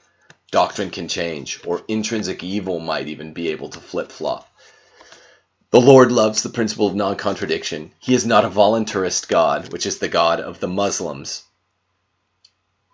[0.51, 4.49] doctrine can change, or intrinsic evil might even be able to flip flop.
[5.69, 7.91] The Lord loves the principle of non contradiction.
[7.99, 11.43] He is not a voluntarist God, which is the God of the Muslims.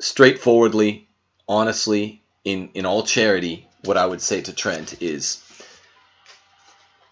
[0.01, 1.07] Straightforwardly,
[1.47, 5.42] honestly, in, in all charity, what I would say to Trent is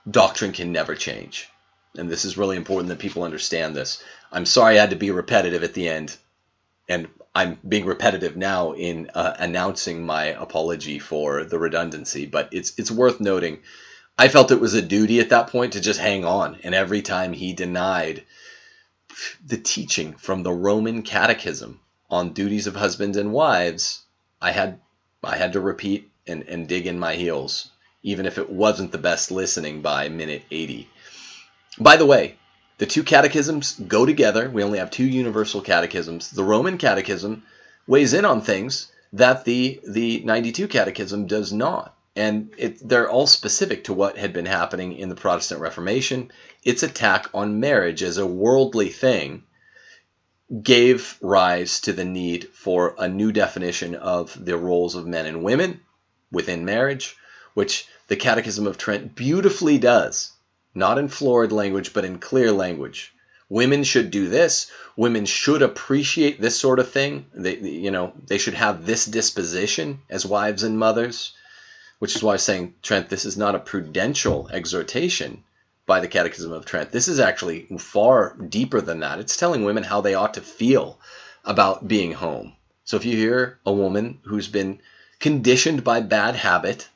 [0.09, 1.49] doctrine can never change.
[1.97, 4.03] And this is really important that people understand this.
[4.31, 6.15] I'm sorry I had to be repetitive at the end.
[6.87, 12.73] And I'm being repetitive now in uh, announcing my apology for the redundancy, but it's
[12.77, 13.59] it's worth noting.
[14.17, 17.01] I felt it was a duty at that point to just hang on, and every
[17.01, 18.25] time he denied
[19.45, 24.03] the teaching from the Roman Catechism on duties of husbands and wives,
[24.41, 24.81] I had
[25.23, 27.69] I had to repeat and, and dig in my heels,
[28.03, 30.89] even if it wasn't the best listening by minute 80.
[31.79, 32.37] By the way,
[32.77, 34.49] the two catechisms go together.
[34.49, 36.31] We only have two universal catechisms.
[36.31, 37.43] The Roman catechism
[37.87, 41.95] weighs in on things that the the 92 catechism does not.
[42.15, 46.31] And it, they're all specific to what had been happening in the Protestant Reformation.
[46.63, 49.43] Its attack on marriage as a worldly thing
[50.61, 55.43] gave rise to the need for a new definition of the roles of men and
[55.43, 55.79] women
[56.31, 57.15] within marriage,
[57.53, 60.33] which the Catechism of Trent beautifully does
[60.73, 63.13] not in florid language, but in clear language.
[63.49, 64.71] Women should do this.
[64.95, 67.25] Women should appreciate this sort of thing.
[67.33, 71.33] They, you know, they should have this disposition as wives and mothers,
[71.99, 75.43] which is why I'm saying, Trent, this is not a prudential exhortation
[75.85, 76.91] by the Catechism of Trent.
[76.91, 79.19] This is actually far deeper than that.
[79.19, 80.99] It's telling women how they ought to feel
[81.43, 82.53] about being home.
[82.85, 84.79] So if you hear a woman who's been
[85.19, 86.87] conditioned by bad habit,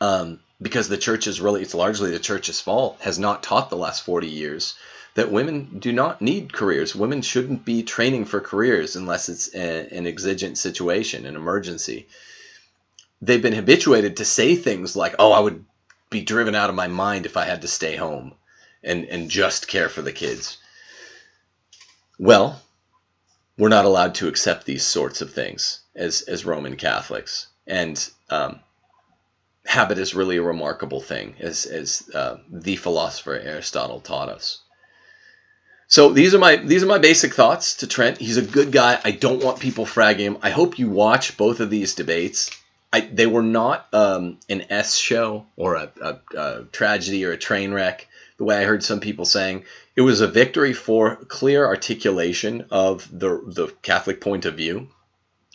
[0.00, 3.76] um, because the church is really, it's largely the church's fault, has not taught the
[3.76, 4.74] last 40 years
[5.14, 6.94] that women do not need careers.
[6.94, 12.06] Women shouldn't be training for careers unless it's a, an exigent situation, an emergency.
[13.20, 15.64] They've been habituated to say things like, oh, I would
[16.10, 18.34] be driven out of my mind if I had to stay home
[18.82, 20.58] and, and just care for the kids.
[22.18, 22.60] Well,
[23.58, 27.48] we're not allowed to accept these sorts of things as, as Roman Catholics.
[27.66, 28.60] And um,
[29.66, 34.60] habit is really a remarkable thing, as, as uh, the philosopher Aristotle taught us.
[35.90, 38.18] So these are my these are my basic thoughts to Trent.
[38.18, 39.00] He's a good guy.
[39.02, 40.38] I don't want people fragging him.
[40.40, 42.50] I hope you watch both of these debates.
[42.92, 47.36] I, they were not um, an S show or a, a, a tragedy or a
[47.36, 48.06] train wreck.
[48.36, 49.64] The way I heard some people saying,
[49.96, 54.88] it was a victory for clear articulation of the the Catholic point of view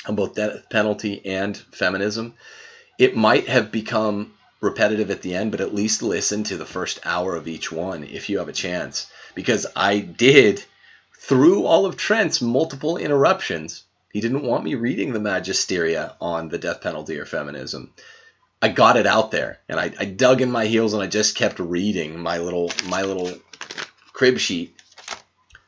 [0.05, 2.33] on both death penalty and feminism
[2.97, 6.99] it might have become repetitive at the end, but at least listen to the first
[7.05, 9.07] hour of each one if you have a chance.
[9.35, 10.63] Because I did,
[11.19, 16.57] through all of Trent's multiple interruptions, he didn't want me reading the magisteria on the
[16.57, 17.93] death penalty or feminism.
[18.61, 21.35] I got it out there and I, I dug in my heels and I just
[21.35, 23.31] kept reading my little my little
[24.13, 24.81] crib sheet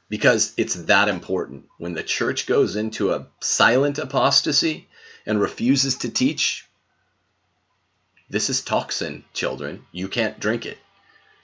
[0.10, 1.66] because it's that important.
[1.78, 4.88] When the church goes into a silent apostasy
[5.26, 6.67] and refuses to teach
[8.30, 9.86] this is toxin, children.
[9.94, 10.78] You can't drink it,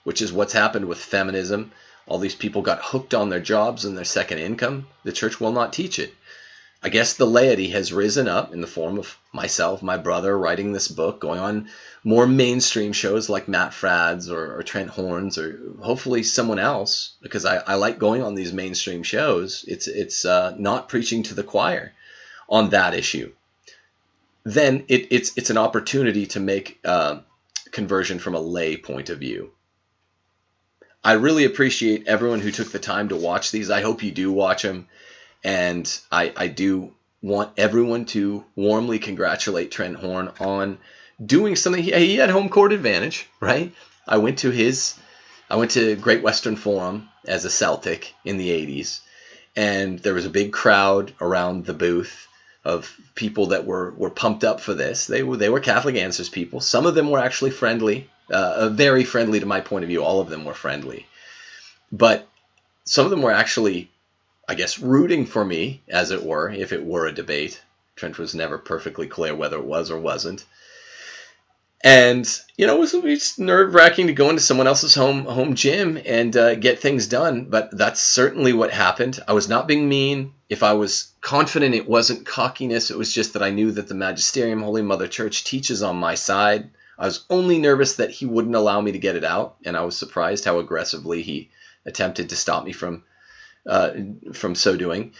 [0.02, 1.72] which is what's happened with feminism.
[2.06, 4.86] All these people got hooked on their jobs and their second income.
[5.02, 6.12] The church will not teach it.
[6.82, 10.72] I guess the laity has risen up in the form of myself, my brother, writing
[10.72, 11.70] this book, going on
[12.04, 17.46] more mainstream shows like Matt Fradd's or, or Trent Horn's or hopefully someone else, because
[17.46, 19.64] I, I like going on these mainstream shows.
[19.66, 21.94] It's it's uh, not preaching to the choir
[22.46, 23.32] on that issue
[24.44, 27.20] then it, it's it's an opportunity to make uh,
[27.70, 29.52] conversion from a lay point of view.
[31.02, 33.70] I really appreciate everyone who took the time to watch these.
[33.70, 34.88] I hope you do watch them.
[35.42, 40.78] And I, I do want everyone to warmly congratulate Trent Horn on
[41.24, 41.82] doing something.
[41.82, 43.74] He, he had home court advantage, right?
[44.08, 44.94] I went to his,
[45.50, 49.00] I went to Great Western Forum as a Celtic in the 80s.
[49.56, 52.26] And there was a big crowd around the booth
[52.64, 55.06] of people that were, were pumped up for this.
[55.06, 56.60] They were they were Catholic Answers people.
[56.60, 60.02] Some of them were actually friendly, uh, very friendly to my point of view.
[60.02, 61.06] All of them were friendly,
[61.92, 62.26] but
[62.84, 63.90] some of them were actually,
[64.48, 67.60] I guess, rooting for me, as it were, if it were a debate.
[67.96, 70.44] Trent was never perfectly clear whether it was or wasn't.
[71.84, 72.26] And
[72.56, 76.00] you know, it was, was nerve wracking to go into someone else's home home gym
[76.06, 77.44] and uh, get things done.
[77.44, 79.20] But that's certainly what happened.
[79.28, 80.32] I was not being mean.
[80.48, 82.90] If I was confident, it wasn't cockiness.
[82.90, 86.14] It was just that I knew that the Magisterium, Holy Mother Church, teaches on my
[86.14, 86.70] side.
[86.98, 89.84] I was only nervous that he wouldn't allow me to get it out, and I
[89.84, 91.50] was surprised how aggressively he
[91.84, 93.04] attempted to stop me from
[93.66, 93.90] uh,
[94.32, 95.12] from so doing.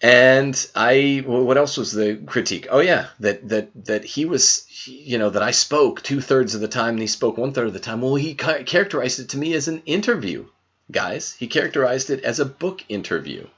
[0.00, 2.68] And I, well, what else was the critique?
[2.70, 6.60] Oh yeah, that that that he was, you know, that I spoke two thirds of
[6.60, 8.00] the time and he spoke one third of the time.
[8.00, 10.46] Well, he characterized it to me as an interview,
[10.92, 11.32] guys.
[11.32, 13.48] He characterized it as a book interview.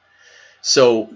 [0.63, 1.09] So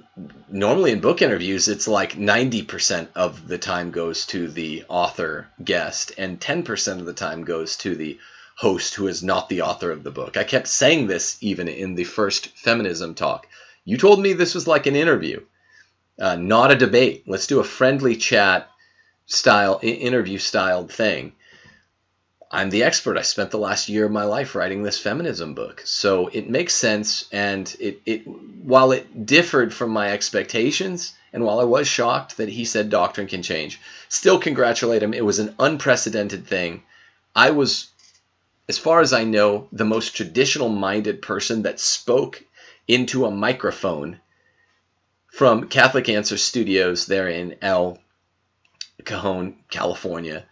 [0.49, 6.13] normally in book interviews, it's like 90% of the time goes to the author guest
[6.17, 8.19] and 10% of the time goes to the
[8.57, 10.37] host who is not the author of the book.
[10.37, 13.47] I kept saying this even in the first feminism talk.
[13.85, 15.41] You told me this was like an interview,
[16.19, 17.25] uh, not a debate.
[17.27, 18.71] Let's do a friendly chat
[19.27, 21.33] style, interview styled thing.
[22.51, 23.19] I'm the expert.
[23.19, 25.83] I spent the last year of my life writing this feminism book.
[25.85, 27.27] So it makes sense.
[27.33, 32.49] And it, it while it differed from my expectations, and while I was shocked that
[32.49, 35.13] he said doctrine can change, still congratulate him.
[35.13, 36.85] It was an unprecedented thing.
[37.35, 37.89] I was,
[38.69, 42.43] as far as I know, the most traditional minded person that spoke
[42.87, 44.21] into a microphone
[45.29, 47.99] from Catholic Answer Studios there in El
[49.05, 50.45] Cajon, California,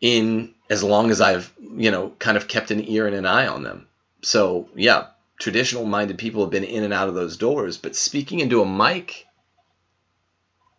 [0.00, 3.46] in as long as I've, you know, kind of kept an ear and an eye
[3.46, 3.86] on them.
[4.22, 5.06] So, yeah,
[5.38, 8.66] traditional minded people have been in and out of those doors, but speaking into a
[8.66, 9.26] mic,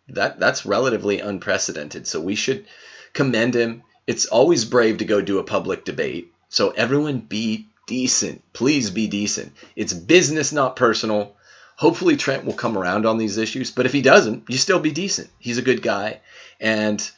[0.08, 2.06] that that's relatively unprecedented.
[2.06, 2.66] So we should
[3.12, 3.82] commend him.
[4.06, 6.32] It's always brave to go do a public debate.
[6.48, 8.44] So everyone be decent.
[8.52, 9.52] Please be decent.
[9.74, 11.34] It's business, not personal.
[11.74, 14.92] Hopefully, Trent will come around on these issues, but if he doesn't, you still be
[14.92, 15.28] decent.
[15.40, 16.20] He's a good guy.
[16.60, 17.10] And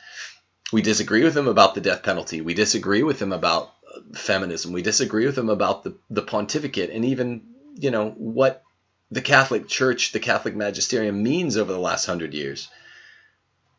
[0.72, 2.40] we disagree with him about the death penalty.
[2.40, 4.72] We disagree with him about uh, feminism.
[4.72, 7.42] We disagree with him about the, the pontificate and even,
[7.74, 8.62] you know, what
[9.10, 12.70] the Catholic Church, the Catholic magisterium means over the last hundred years.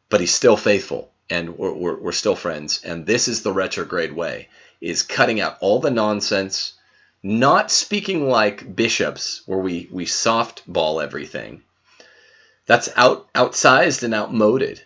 [0.10, 2.84] But he's still faithful and we're, we're, we're still friends.
[2.84, 6.74] And this is the retrograde way, is cutting out all the nonsense,
[7.24, 11.64] not speaking like bishops where we we softball everything.
[12.66, 14.82] That's out outsized and outmoded,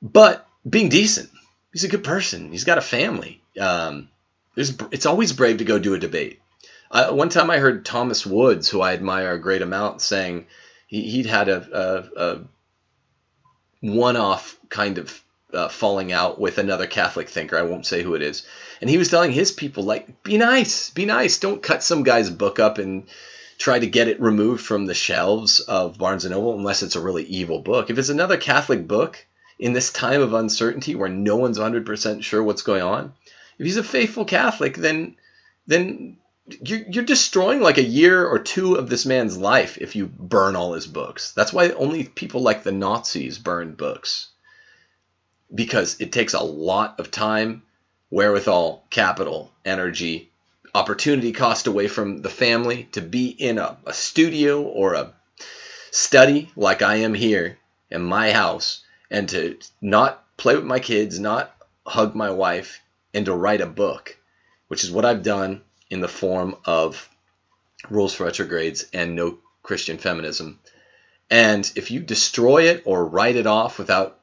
[0.00, 1.28] but being decent.
[1.72, 2.52] He's a good person.
[2.52, 3.42] He's got a family.
[3.58, 4.08] Um,
[4.56, 6.40] it's always brave to go do a debate.
[6.90, 10.46] One time I heard Thomas Woods, who I admire a great amount, saying
[10.86, 12.40] he, would had a, a, a
[13.80, 17.58] one-off kind of uh, falling out with another Catholic thinker.
[17.58, 18.46] I won't say who it is.
[18.80, 21.38] And he was telling his people, like, be nice, be nice.
[21.38, 23.04] Don't cut some guy's book up and
[23.58, 27.00] try to get it removed from the shelves of Barnes and Noble unless it's a
[27.00, 27.90] really evil book.
[27.90, 29.24] If it's another Catholic book
[29.58, 33.12] in this time of uncertainty where no one's 100% sure what's going on,
[33.58, 35.16] if he's a faithful Catholic, then
[35.68, 36.16] then
[36.60, 40.56] you're, you're destroying like a year or two of this man's life if you burn
[40.56, 41.32] all his books.
[41.32, 44.31] That's why only people like the Nazis burned books
[45.54, 47.62] because it takes a lot of time,
[48.10, 50.30] wherewithal, capital, energy,
[50.74, 55.12] opportunity cost away from the family to be in a, a studio or a
[55.90, 57.58] study like I am here
[57.90, 61.54] in my house and to not play with my kids, not
[61.86, 62.80] hug my wife,
[63.12, 64.16] and to write a book,
[64.68, 67.08] which is what I've done in the form of
[67.90, 70.58] Rules for Retrogrades and No Christian Feminism.
[71.30, 74.18] And if you destroy it or write it off without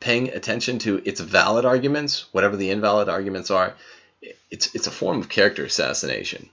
[0.00, 3.74] paying attention to its valid arguments, whatever the invalid arguments are,
[4.50, 6.48] it's it's a form of character assassination.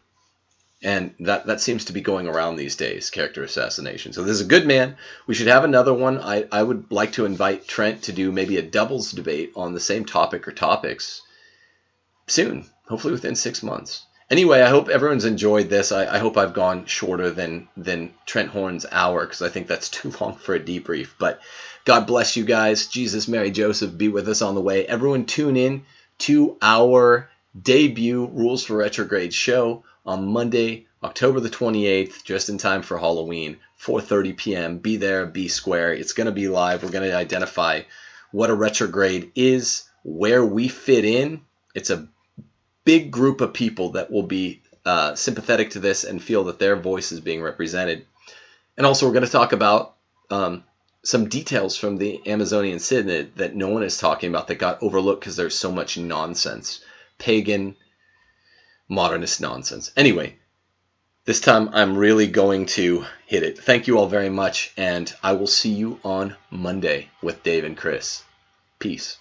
[0.83, 4.11] And that, that seems to be going around these days, character assassination.
[4.11, 4.97] So this is a good man.
[5.25, 6.19] We should have another one.
[6.19, 9.79] I, I would like to invite Trent to do maybe a doubles debate on the
[9.79, 11.21] same topic or topics
[12.27, 14.05] soon, hopefully within six months.
[14.33, 15.91] Anyway, I hope everyone's enjoyed this.
[15.91, 19.89] I, I hope I've gone shorter than than Trent Horn's hour because I think that's
[19.97, 21.09] too long for a debrief.
[21.19, 21.39] But
[21.85, 22.87] God bless you guys.
[22.87, 24.87] Jesus, Mary, Joseph, be with us on the way.
[24.87, 25.85] Everyone tune in
[26.25, 27.29] to our
[27.61, 33.57] debut Rules for Retrograde show on Monday, October the 28th, just in time for Halloween,
[33.79, 34.77] 4:30 p.m.
[34.79, 35.93] Be there, be square.
[35.93, 36.81] It's going to be live.
[36.81, 37.81] We're going to identify
[38.31, 41.41] what a retrograde is, where we fit in.
[41.75, 42.07] It's a
[42.85, 46.75] big group of people that will be uh, sympathetic to this and feel that their
[46.75, 48.05] voice is being represented.
[48.77, 49.95] And also, we're going to talk about
[50.29, 50.63] um,
[51.03, 55.21] some details from the Amazonian Synod that no one is talking about that got overlooked
[55.21, 56.83] because there's so much nonsense,
[57.17, 57.75] pagan,
[58.89, 59.91] modernist nonsense.
[59.95, 60.37] Anyway,
[61.25, 63.57] this time I'm really going to hit it.
[63.57, 67.77] Thank you all very much, and I will see you on Monday with Dave and
[67.77, 68.23] Chris.
[68.79, 69.17] Peace.